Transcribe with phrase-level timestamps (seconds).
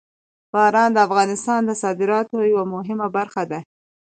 [0.53, 3.59] باران د افغانستان د صادراتو یوه مهمه برخه ده.